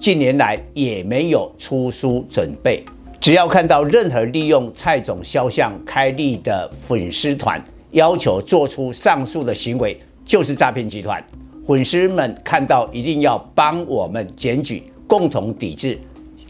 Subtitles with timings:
[0.00, 2.82] 近年来也没有出书准备。
[3.20, 11.22] 只要看到任何利用蔡总肖像开立的粉丝团，要求做出上述的行为，就是诈骗集团。
[11.66, 15.98] 粉丝们看到一定要帮我们检举，共同抵制。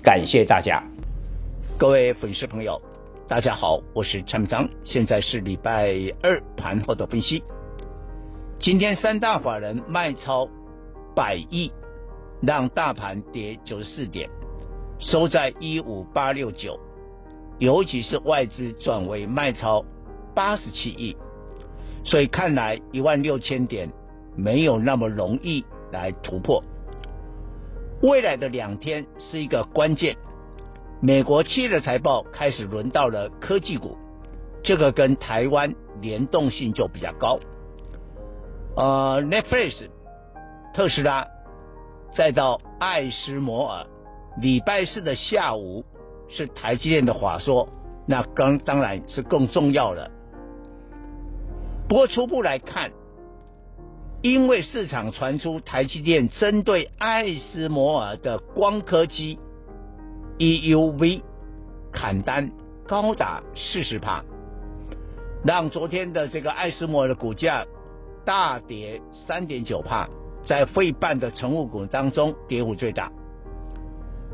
[0.00, 0.80] 感谢大家，
[1.76, 2.80] 各位粉丝朋友。
[3.26, 7.42] 大家好，我是陈章，现在是礼拜二盘后的分析。
[8.60, 10.48] 今天三大法人卖超
[11.16, 11.70] 百亿，
[12.42, 14.28] 让大盘跌九十四点，
[14.98, 16.78] 收在一五八六九。
[17.58, 19.84] 尤其是外资转为卖超
[20.34, 21.14] 八十七亿，
[22.04, 23.90] 所以看来一万六千点
[24.34, 26.64] 没有那么容易来突破。
[28.02, 30.16] 未来的两天是一个关键。
[31.02, 33.96] 美国企业的财报开始轮到了科技股，
[34.62, 37.38] 这个跟台湾联动性就比较高。
[38.76, 39.88] 呃，Netflix、
[40.72, 41.26] 特斯拉，
[42.14, 43.86] 再到艾斯摩尔，
[44.40, 45.84] 礼拜四的下午
[46.28, 47.68] 是台积电的法说，
[48.06, 50.10] 那刚当然是更重要了。
[51.88, 52.90] 不过初步来看，
[54.22, 59.38] 因为市场传出台积电针对艾斯摩尔的光刻机。
[60.38, 61.20] EUV
[61.92, 62.50] 砍单
[62.86, 64.24] 高达四十帕，
[65.44, 67.66] 让昨天的这个艾斯摩尔的股价
[68.24, 70.08] 大跌三点九帕，
[70.44, 73.10] 在费半的成分股当中跌幅最大。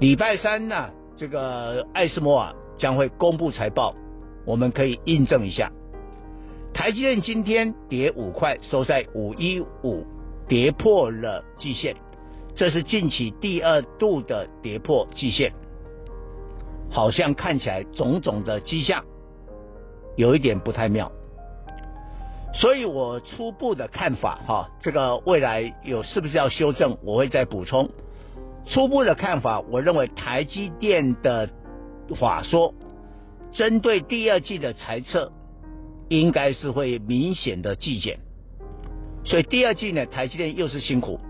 [0.00, 3.94] 礼拜三呢，这个艾斯摩尔将会公布财报，
[4.44, 5.70] 我们可以印证一下。
[6.74, 10.04] 台积电今天跌五块，收在五一五，
[10.46, 11.96] 跌破了季线，
[12.54, 15.52] 这是近期第二度的跌破季线。
[16.90, 19.04] 好像看起来种种的迹象
[20.16, 21.10] 有一点不太妙，
[22.56, 27.88] 所以我初步的看法哈，这个未来有是不是要修正，我会再补充。
[28.66, 31.48] 初步的看法，我认为台积电的
[32.18, 32.74] 法说
[33.52, 35.30] 针对第二季的财测
[36.08, 38.18] 应该是会明显的季减，
[39.24, 41.20] 所以第二季呢，台积电又是辛苦，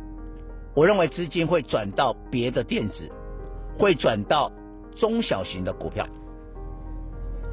[0.75, 3.11] 我认为资金会转到别的电子，
[3.79, 4.51] 会转到。
[4.99, 6.07] 中小型的股票，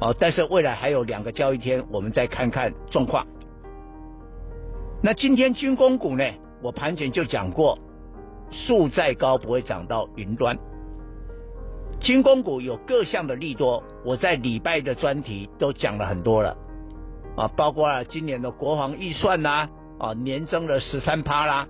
[0.00, 3.26] 哦，但是未来还有两个交易天，我们再看看状况。
[5.06, 6.24] 那今天军工股呢？
[6.62, 7.78] 我盘前就讲过，
[8.50, 10.58] 树再高不会长到云端。
[12.00, 16.56] 军工股有各项的利多，我在礼拜的专题都讲了很多了，
[17.36, 21.68] 啊，包括了今年的国防预算呐，啊，年增了十三趴啦，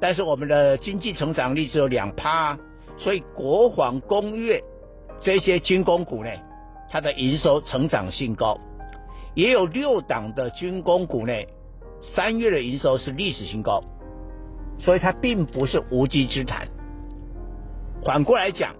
[0.00, 2.58] 但是我们的经济成长率只有两趴，啊
[2.96, 4.60] 所以国防工业。
[5.20, 6.30] 这些军工股呢，
[6.90, 8.58] 它的营收成长性高，
[9.36, 11.32] 也有六档的军工股呢，
[12.02, 13.82] 三月的营收是历史新高，
[14.78, 16.68] 所以它并不是无稽之谈。
[18.04, 18.74] 反过来讲，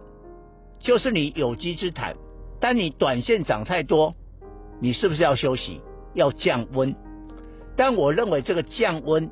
[0.81, 2.17] 就是你有机之谈，
[2.61, 4.15] 但你短线涨太多，
[4.81, 5.81] 你是不是要休息，
[6.15, 6.95] 要降温？
[7.77, 9.31] 但我认为这个降温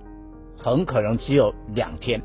[0.57, 2.23] 很可能只有两天，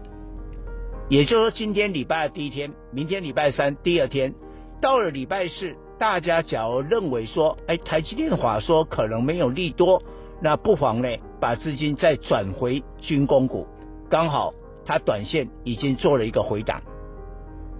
[1.09, 4.33] 也就是说今天礼拜二第一天，明天礼拜三第二天。
[4.81, 10.03] 到了礼拜四，大家假如认为说，哎，台积电的话说可能没有利多，
[10.41, 11.09] 那不妨呢
[11.45, 13.67] 把资金再转回军工股，
[14.09, 14.51] 刚好
[14.83, 16.81] 它短线已经做了一个回档，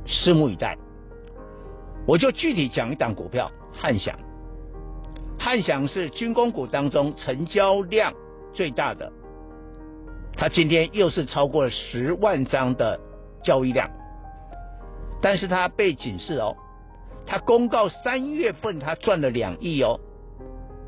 [0.06, 0.78] 拭目以待。
[2.06, 4.16] 我就具体讲一档股票，汉翔。
[5.40, 8.14] 汉翔是军工股当中成交量
[8.54, 9.12] 最大的，
[10.38, 13.00] 它今天又是超过了十万张的
[13.42, 13.90] 交易量，
[15.20, 16.56] 但是它被警示哦。
[17.26, 20.00] 他公告三月份他赚了两亿哦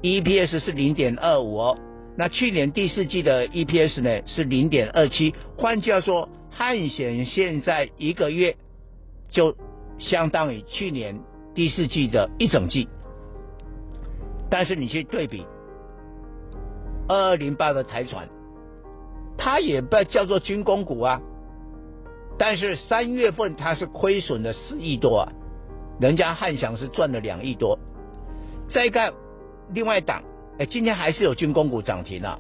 [0.04, 1.78] ，EPS 是零点二五哦，
[2.18, 8.56] 那去年第四季的 EPS 呢是零点二七，换句话说，汉显现在一个月
[9.30, 9.56] 就
[10.00, 11.20] 相当于去年
[11.54, 12.88] 第四季的一整季，
[14.50, 15.46] 但是你去对比
[17.08, 18.28] 二二零八的台船，
[19.38, 21.22] 它也不叫做军工股啊，
[22.40, 25.32] 但是三月份它是亏损了四亿多啊。
[26.00, 27.78] 人家汉翔是赚了两亿多，
[28.70, 29.14] 再看
[29.72, 30.24] 另外一档，
[30.60, 32.40] 哎，今天还是有军工股涨停啊，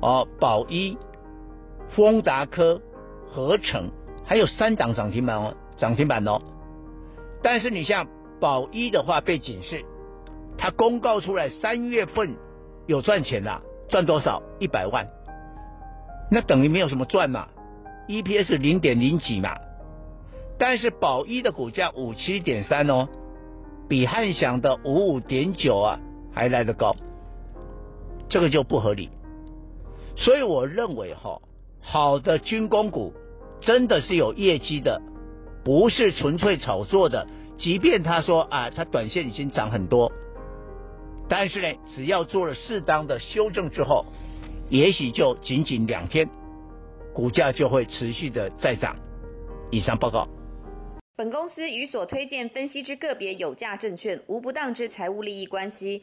[0.00, 0.96] 哦，宝一、
[1.90, 2.80] 丰达科、
[3.30, 3.90] 合成，
[4.24, 6.40] 还有三档涨停板哦，涨停板哦。
[7.42, 8.06] 但是你像
[8.40, 9.84] 宝一的话被警示，
[10.56, 12.36] 它公告出来三月份
[12.86, 14.42] 有赚钱啦，赚多少？
[14.58, 15.06] 一百万，
[16.30, 17.48] 那等于没有什么赚嘛
[18.08, 19.54] ，EPS 零点零几嘛。
[20.58, 23.08] 但是宝一的股价五七点三哦，
[23.88, 25.98] 比汉翔的五五点九啊
[26.32, 26.94] 还来得高，
[28.30, 29.10] 这个就不合理。
[30.16, 31.42] 所以我认为哈，
[31.80, 33.12] 好的军工股
[33.60, 35.02] 真的是有业绩的，
[35.62, 37.26] 不是纯粹炒作的。
[37.58, 40.10] 即便他说啊，他短线已经涨很多，
[41.28, 44.06] 但是呢，只要做了适当的修正之后，
[44.70, 46.26] 也许就仅仅两天，
[47.12, 48.96] 股价就会持续的再涨。
[49.70, 50.26] 以上报告。
[51.16, 56.02] 本公司与所推荐分析之个别有价证券无不当之财务利益关系。